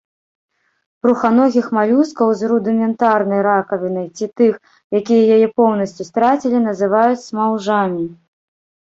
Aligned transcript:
Бруханогіх 1.05 1.65
малюскаў 1.77 2.29
з 2.39 2.47
рудыментарнай 2.51 3.41
ракавінай 3.47 4.07
ці 4.17 4.25
тых, 4.41 4.53
якія 5.01 5.23
яе 5.35 5.49
поўнасцю 5.61 6.07
страцілі, 6.09 6.57
называюць 6.69 7.21
смаўжамі. 7.27 8.03